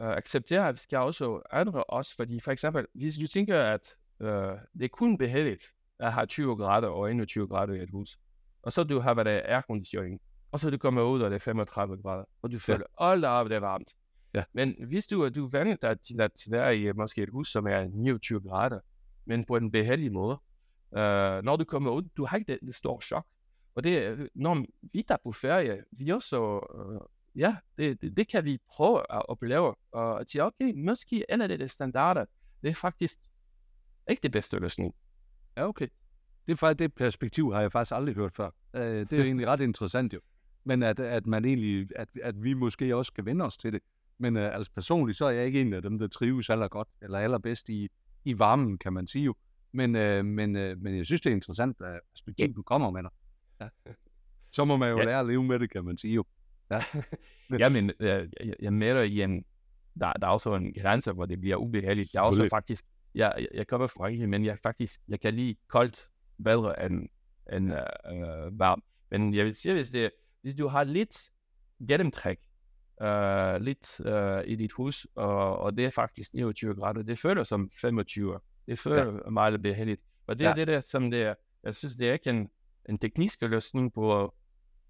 [0.00, 3.96] øh, acceptere, at vi skal også ændre os, fordi for eksempel, hvis du tænker, at
[4.20, 4.28] øh,
[4.78, 5.64] det er kun behageligt
[5.98, 8.18] at have 20 grader og 21 grader i et hus,
[8.62, 10.20] og så du har været airconditioning,
[10.54, 13.04] og så du kommer ud, og det er 35 grader, og du føler, ja.
[13.04, 13.94] hold op, det er varmt.
[14.34, 14.44] Ja.
[14.52, 17.84] Men hvis du, du vender dig til at, være i måske et hus, som er
[17.84, 18.80] 29 grader,
[19.24, 20.38] men på en beheldig måde,
[20.90, 23.26] uh, når du kommer ud, du har ikke det, det store chok.
[23.74, 27.00] Og det, når vi tager på ferie, vi også, uh,
[27.40, 31.46] ja, det, det, det, kan vi prøve at opleve, og at sige, okay, måske eller
[31.46, 32.24] det er det standarder,
[32.62, 33.18] det er faktisk
[34.10, 34.94] ikke det bedste løsning.
[35.56, 35.86] Ja, okay.
[36.46, 38.50] Det, er faktisk, det perspektiv har jeg faktisk aldrig hørt før.
[38.74, 40.20] Uh, det er egentlig ret interessant jo.
[40.64, 43.82] Men at, at man egentlig, at, at vi måske også skal vende os til det.
[44.18, 46.88] Men uh, altså personligt, så er jeg ikke en af dem, der trives aller godt,
[47.02, 47.88] eller allerbedst i,
[48.24, 49.34] i varmen, kan man sige jo.
[49.72, 53.02] Men, uh, men, uh, men jeg synes, det er interessant, at perspektiv, du kommer med
[53.02, 53.10] dig.
[53.60, 53.68] Ja.
[54.50, 55.04] Så må man jo ja.
[55.04, 56.24] lære at leve med det, kan man sige jo.
[56.70, 56.82] Ja,
[57.60, 58.28] ja men jeg,
[58.60, 59.44] jeg, mener igen,
[60.00, 62.14] der, der er også en grænse, hvor det bliver ubehageligt.
[62.14, 65.34] Jeg er også faktisk, jeg, jeg, jeg kommer fra Frankrig, men jeg faktisk, jeg kan
[65.34, 66.08] lide koldt
[66.44, 67.08] bedre end,
[67.52, 68.84] end uh, varmt.
[69.10, 70.10] Men jeg vil sige, hvis, det,
[70.44, 71.16] hvis du har lidt
[71.88, 72.38] gennemtræk,
[73.00, 77.48] uh, lidt uh, i dit hus, og, og det er faktisk 29 grader, det føles
[77.48, 78.40] som 25.
[78.66, 79.30] Det føles ja.
[79.30, 80.02] meget behageligt.
[80.26, 80.54] Og det er ja.
[80.54, 82.50] det der, som det er, jeg synes, det er ikke en,
[82.88, 84.34] en teknisk løsning på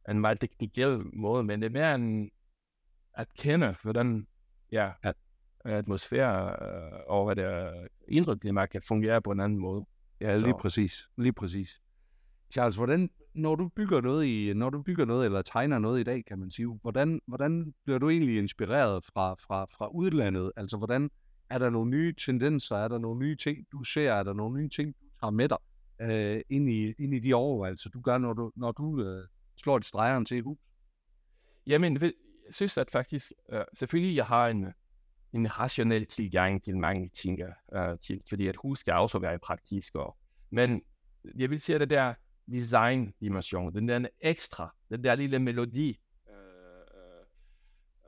[0.09, 2.31] en meget teknikal måde, men det er mere en
[3.15, 4.27] at kende, hvordan
[4.73, 5.13] ja, ja.
[5.65, 9.87] atmosfære øh, og hvad det er, indre klima kan fungere på en anden måde.
[10.21, 10.57] Ja, lige Så.
[10.61, 11.09] præcis.
[11.19, 11.81] Lige præcis.
[12.53, 16.03] Charles, hvordan, når du bygger noget i, når du bygger noget eller tegner noget i
[16.03, 20.53] dag, kan man sige, hvordan, hvordan bliver du egentlig inspireret fra, fra, fra udlandet?
[20.57, 21.11] Altså, hvordan
[21.51, 22.77] er der nogle nye tendenser?
[22.77, 24.13] Er der nogle nye ting, du ser?
[24.13, 25.59] Er der nogle nye ting, du tager med dig
[26.01, 29.77] øh, ind, i, ind i de overvejelser, du gør, når du, når du øh, slår
[29.77, 30.59] et stregeren til i hus?
[31.67, 32.13] Jamen, jeg
[32.51, 34.67] synes at faktisk, øh, selvfølgelig jeg har en,
[35.33, 37.41] en rationel tilgang til mange ting,
[37.75, 39.95] øh, til, fordi at hus skal også være praktisk.
[39.95, 40.17] Og,
[40.51, 40.83] men
[41.35, 42.15] jeg vil sige, at det der
[42.51, 46.35] design-dimension, den der ekstra, den der lille melodi, øh,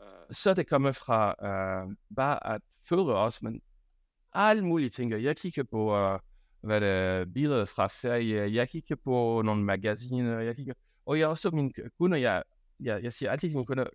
[0.03, 3.63] øh, så det kommer fra øh, bare at føre os, men
[4.33, 5.11] alle mulige ting.
[5.13, 6.19] Jeg kigger på øh,
[6.61, 10.75] hvad det, billeder fra serier, jeg kigger på nogle magasiner, jeg kigger,
[11.07, 12.43] og jeg også min kunder, jeg,
[12.81, 13.87] jeg, jeg siger altid til mine kunder,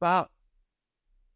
[0.00, 0.26] bare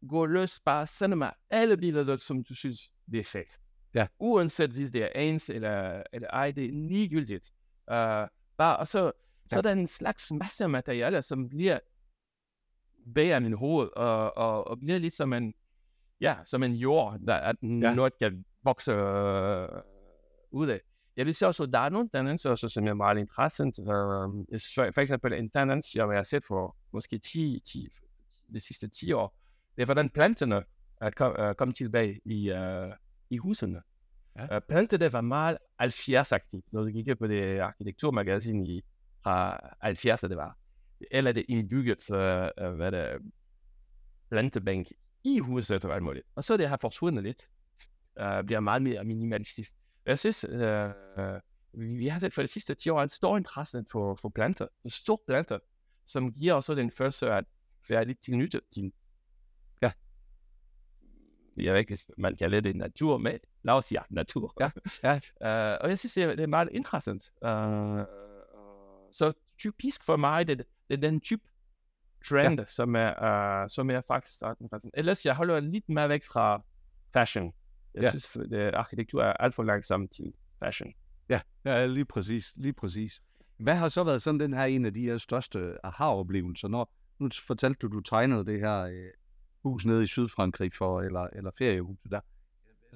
[0.09, 2.79] gå løs, bare send mig alle billeder, som du synes,
[3.11, 3.57] det er fedt.
[3.93, 4.07] Ja.
[4.19, 7.51] Uanset hvis det er ens eller, eller ej, det er ligegyldigt.
[7.91, 9.11] Uh, bare, og så, ja.
[9.49, 11.79] så er der en slags masse af materialer, som bliver
[13.15, 15.53] bag min hoved, og, og, og bliver ligesom en,
[16.21, 17.67] ja, som en jord, der at ja.
[17.95, 19.79] noget kan vokse uh,
[20.51, 20.79] ud af.
[21.17, 23.79] Jeg vil sige også, at der er nogle tendenser, også, som er meget interessant.
[23.79, 27.87] Uh, jeg synes, for eksempel en tendens, jeg har set for måske 10, 10,
[28.53, 29.37] de sidste 10 år,
[29.75, 30.63] det er, hvordan planterne
[31.01, 32.93] er kom, uh, kom tilbage i, uh,
[33.29, 33.81] i husene.
[34.37, 34.55] Ja.
[34.55, 38.81] Uh, planterne var meget 70-agtige, når du kigger på det arkitekturmagasin i,
[39.23, 40.57] fra 70'erne, det var.
[41.11, 42.17] Eller det indbygget, uh,
[42.75, 43.17] hvad det
[44.29, 44.87] plantebænk
[45.23, 46.25] i huset og alt muligt.
[46.35, 47.49] Og så det har forsvundet lidt.
[48.21, 49.71] Uh, bliver meget mere minimalistisk.
[50.07, 51.39] Jeg synes, øh, øh,
[51.73, 55.23] vi har for de sidste 10 år en stor interesse for, for planter, En stor
[55.27, 55.59] planter,
[56.05, 57.45] som giver også den følelse at
[57.89, 58.91] være lidt tilknyttet til.
[61.57, 64.53] Jeg ved ikke, man kalder det natur, men lad os sige natur.
[64.59, 64.71] Ja,
[65.03, 65.15] ja.
[65.15, 67.31] uh, og jeg synes, det er meget interessant.
[67.41, 68.05] Uh,
[69.11, 71.43] så typisk for mig, det, det er den type
[72.25, 72.65] trend, ja.
[72.65, 73.09] som, er,
[73.63, 74.93] uh, som er faktisk interessant.
[74.97, 76.63] Ellers jeg holder lidt mere væk fra
[77.13, 77.53] fashion.
[77.93, 78.09] Jeg ja.
[78.09, 80.93] synes, at arkitektur er alt for langsomt til fashion.
[81.29, 83.21] Ja, ja, lige præcis, lige præcis.
[83.57, 87.29] Hvad har så været sådan den her en af de her største aha-oplevelser, når nu
[87.47, 89.09] fortalte du, du tegnede det her
[89.67, 92.19] hus nede i Sydfrankrig for, eller, eller feriehuset der.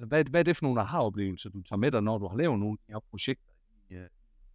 [0.06, 2.58] Hvad, hvad er det for nogle aha-oplevelser, du tager med dig, når du har lavet
[2.58, 3.52] nogle af de her projekter
[3.90, 4.08] i, øh,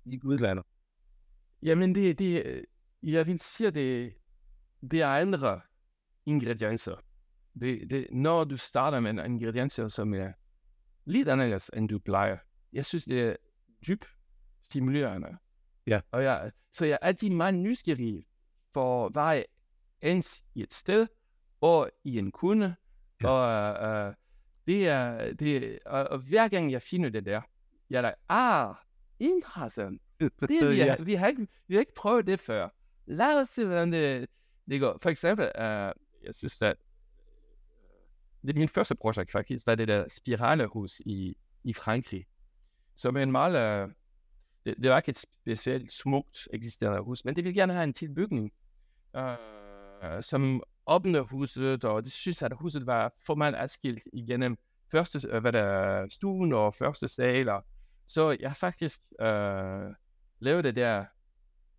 [0.06, 0.66] i udlandet?
[1.62, 2.66] Jamen, det, det,
[3.04, 4.14] jeg vil sige, det,
[4.92, 5.62] det er andre
[6.26, 6.96] ingredienser
[7.62, 10.32] det, det, når du starter med en ingredienser, som er
[11.06, 12.38] lidt anderledes, end du plejer,
[12.74, 13.36] jeg synes, det er
[13.88, 14.08] dybt
[14.64, 15.38] stimulerende.
[15.88, 16.02] Ja.
[16.12, 18.26] Og jeg, så jeg er altid meget nysgerrig
[18.74, 19.44] for hvad
[20.02, 21.08] ens i et sted,
[21.62, 22.76] og i en kunde,
[23.24, 23.30] ja.
[23.30, 24.14] og uh,
[24.68, 27.42] det er, det, og, og hver gang jeg finder det der,
[27.90, 28.76] jeg er like, ah,
[29.20, 30.02] interessant.
[30.20, 30.96] Det, vi, ja.
[31.04, 32.70] vi, har ikke, vi har ikke prøvet det før.
[33.06, 34.30] Lad os se, hvordan det,
[34.70, 34.98] det går.
[35.02, 35.92] For eksempel, uh,
[36.24, 36.76] jeg synes, at
[38.42, 42.26] det er min første projekt faktisk, var det der spiralehus i, i Frankrig,
[42.96, 43.92] som er en meget, uh,
[44.66, 47.94] det, det var ikke et specielt smukt eksisterende hus, men det ville gerne have en
[47.94, 48.52] tilbygning,
[49.18, 54.58] uh, som åbner huset, og det synes at huset var formelt adskilt igennem
[54.92, 57.50] første, uh, hvad der, stuen og første sal,
[58.08, 59.94] så jeg faktisk uh,
[60.40, 61.06] lavede det der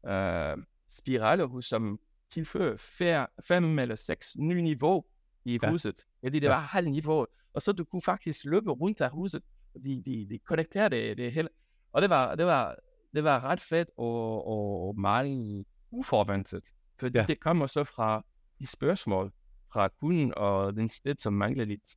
[0.08, 0.56] øh,
[0.90, 1.98] spiralehus, som
[2.30, 5.04] tilfører fem eller seks nye niveau
[5.44, 5.70] i Ja.
[5.70, 6.00] huset.
[6.24, 6.52] Fordi det Ja.
[6.52, 7.26] var halv niveau.
[7.54, 9.42] Og så du kunne faktisk løbe rundt af huset.
[9.84, 11.48] De, de, de connecterede det, det hele.
[11.92, 12.76] Og det var, det var,
[13.14, 16.64] det var ret fedt og, og, og meget uforventet.
[16.98, 17.24] Fordi Ja.
[17.28, 18.24] det kommer så fra
[18.58, 19.32] de spørgsmål
[19.72, 21.96] fra kunden og den sted, som mangler lidt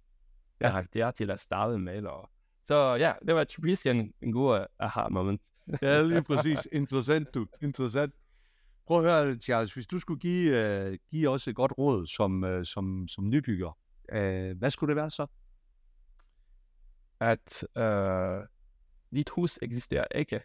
[0.62, 0.69] Ja.
[0.69, 2.06] karakter til at starte med.
[2.06, 2.30] Og,
[2.65, 5.41] så ja, det var typisk en, en god uh, aha-moment.
[5.82, 6.67] Ja, lige præcis.
[6.71, 7.47] Interessant, du.
[7.62, 8.13] Interessant.
[8.88, 12.43] Prøv at høre, Charles, hvis du skulle give, uh, give os et godt råd som,
[12.43, 13.78] uh, som, som nybygger,
[14.13, 15.28] uh, hvad skulle det være så?
[17.21, 18.47] at øh,
[19.13, 20.41] dit hus eksisterer ikke.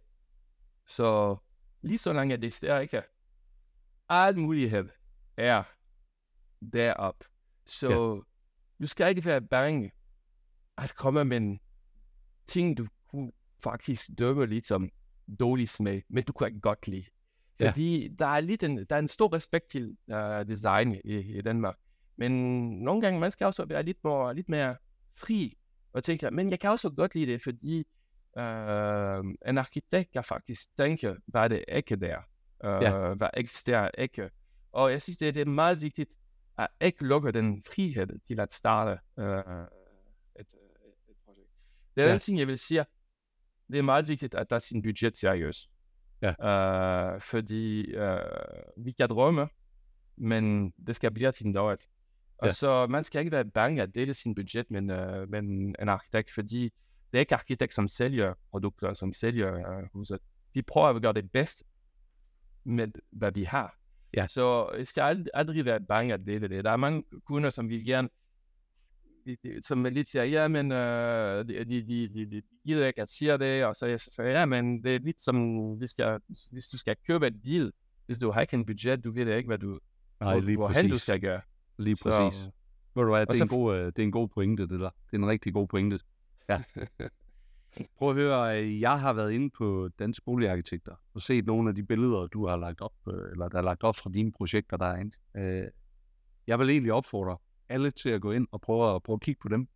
[0.87, 1.37] Så
[1.83, 3.03] lige så længe det eksisterer ikke,
[4.09, 4.89] al mulighed
[5.37, 5.63] er
[6.73, 7.25] derop.
[7.67, 8.21] Så Ja.
[8.83, 9.91] du skal ikke være bange
[10.79, 11.59] at komme med
[12.47, 12.87] ting, du
[13.63, 14.89] faktisk dømme lidt som
[15.41, 17.05] dårlig smag, men du kan godt lide.
[17.61, 17.71] Ja.
[17.71, 20.17] Fordi der er lidt en, der er en stor respekt til uh,
[20.49, 21.77] design i, i Danmark.
[22.17, 22.33] Men
[22.83, 24.77] nogle gange, man skal også være lidt, mere, lidt mere
[25.17, 25.59] fri
[25.93, 27.79] og tænke, men jeg kan også godt lide det, fordi
[28.39, 32.19] øh, en arkitekt kan faktisk tænke, hvad det ikke der,
[32.65, 33.15] øh, Ja.
[33.15, 34.31] hvad eksisterer ikke.
[34.73, 36.11] Og jeg synes, det, det er meget vigtigt
[36.59, 39.41] at ikke lukke den frihed til at starte øh, et,
[40.39, 41.51] øh, et projekt.
[41.97, 42.15] Det er Ja.
[42.15, 42.85] en ting, jeg vil sige,
[43.69, 45.71] det er meget vigtigt at tage sin budget seriøst.
[46.23, 46.35] Ja.
[47.15, 48.19] Øh, fordi øh,
[48.77, 49.49] vi kan drømme,
[50.17, 51.87] men det skal blive til noget.
[52.39, 52.53] Og Ja.
[52.53, 55.89] så man skal ikke være bange at dele sin budget med, øh, med en, en
[55.89, 56.63] arkitekt, fordi
[57.13, 60.19] det er ikke arkitekt, som sælger produkter, som sælger øh, huset.
[60.55, 61.65] Vi prøver at gøre det bedst
[62.65, 63.79] med, hvad vi har.
[64.15, 64.27] Ja.
[64.29, 66.65] Så jeg skal aldrig, aldrig være bange at dele det.
[66.65, 68.09] Der er mange kunder, som vil gerne,
[69.63, 73.39] som lidt siger, ja, men øh, de, de, de, de, de gider ikke at sige
[73.39, 75.37] det, og så jeg siger, ja, men det er lidt som,
[75.75, 76.19] hvis, jeg,
[76.51, 77.73] hvis du skal købe et bil,
[78.07, 79.79] hvis du har ikke en budget, du ved ikke, hvad du,
[80.21, 81.03] Nej, hvor, lige hvorhen du præcis.
[81.03, 81.41] skal gøre.
[81.79, 82.49] Lige Så- præcis.
[82.95, 84.81] Ved du hvad, det er, en så- god, øh, det er en god pointe, det
[84.81, 84.91] der.
[85.11, 85.99] Det er en rigtig god pointe.
[86.49, 86.63] Ja.
[87.99, 91.75] Prøv at høre, øh, jeg har været inde på Danske Boligarkitekter og set nogle af
[91.75, 94.77] de billeder, du har lagt op, øh, eller der er lagt op fra dine projekter
[94.77, 95.17] derinde.
[95.37, 95.65] Øh,
[96.47, 97.37] jeg vil egentlig opfordre
[97.69, 99.69] alle til at gå ind og prøve at, prøve at kigge på dem,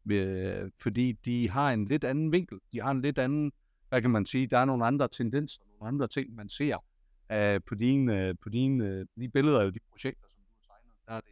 [0.81, 2.59] fordi de har en lidt anden vinkel.
[2.73, 3.53] De har en lidt anden,
[3.89, 6.77] hvad kan man sige, der er nogle andre tendenser, nogle andre ting, man ser
[7.67, 10.93] på, dine, på, dine, de billeder eller de projekter, som du har tegnet.
[11.07, 11.31] Der er det,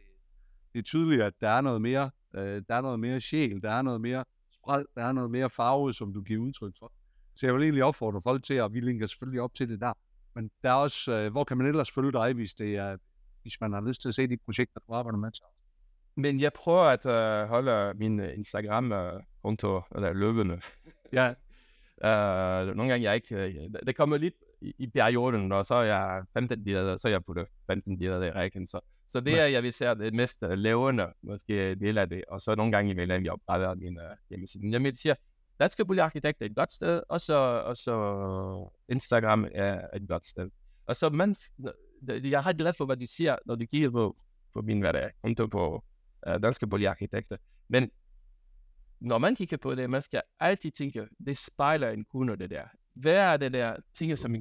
[0.73, 3.81] det er tydeligt, at der er noget mere, der er noget mere sjæl, der er
[3.81, 4.25] noget mere
[4.69, 6.93] spred, der er noget mere farve, som du giver udtryk for.
[7.35, 9.93] Så jeg vil egentlig opfordre folk til, og vi linker selvfølgelig op til det der.
[10.35, 12.97] Men der er også, øh, hvor kan man ellers følge dig, hvis, det er,
[13.41, 15.31] hvis man har lyst til at se de projekter, du arbejder med?
[15.33, 15.55] Charles?
[16.15, 20.61] Men jeg prøver at uh, holde min øh, Instagram-konto eller løbende.
[21.13, 21.33] Ja,
[22.03, 23.35] Uh, nogle gange jeg ikke...
[23.35, 27.11] Uh, det kommer lidt i, i perioden, og så er jeg 15 billeder, så er
[27.11, 28.67] jeg putter 15 billeder i rækken.
[28.67, 32.23] Så, så det er, jeg vil sige, det mest uh, levende, måske del af det.
[32.27, 34.71] Og så nogle gange imellem, jeg oprettet min uh, hjemmeside.
[34.71, 35.15] Jeg vil sige,
[35.59, 40.49] Danske Boligarkitekt er et godt sted, og så, og så Instagram er et godt sted.
[40.85, 41.51] Og så mens,
[42.07, 44.17] jeg ret glad for, hvad du siger, når du kigger på,
[44.53, 45.83] på min er, konto på
[46.27, 47.37] uh, Danske Boligarkitekter.
[47.67, 47.91] Men
[48.99, 52.63] når man kigger på det, man skal altid tænke, det spejler en kunde, det der.
[52.93, 54.35] Hvad er det der ting, som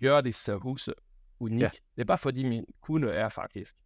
[0.00, 0.92] gør disse huse
[1.40, 1.60] unik?
[1.60, 1.70] Ja.
[1.96, 3.76] Det er bare fordi min kunde er faktisk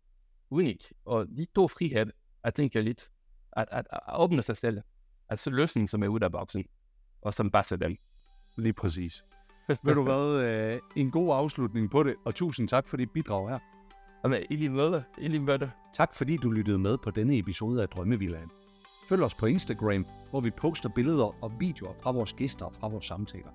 [0.54, 0.92] unik.
[1.04, 2.06] Og de to frihed
[2.44, 3.10] at tænke lidt,
[3.52, 4.80] at, at, at åbne sig selv,
[5.28, 6.64] altså løsning, som er ude af boksen,
[7.22, 7.96] og som passer dem.
[8.56, 9.24] lige præcis.
[9.68, 13.48] Ved du hvad, øh, en god afslutning på det, og tusind tak for dit bidrag
[13.48, 13.58] her.
[14.28, 15.70] Med, i lige måde, i lige måde.
[15.94, 18.50] Tak fordi du lyttede med på denne episode af Drømmevillaen.
[19.08, 22.88] Følg os på Instagram, hvor vi poster billeder og videoer fra vores gæster og fra
[22.88, 23.50] vores samtaler.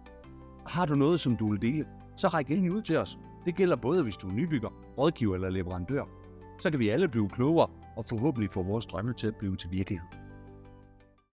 [0.67, 3.17] Har du noget, som du vil dele, så ræk endelig ud til os.
[3.45, 6.03] Det gælder både, hvis du er nybygger, rådgiver eller leverandør.
[6.59, 9.71] Så kan vi alle blive klogere og forhåbentlig få vores drømme til at blive til
[9.71, 10.28] virkelighed.